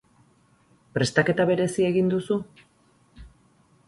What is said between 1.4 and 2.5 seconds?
berezia egin duzu?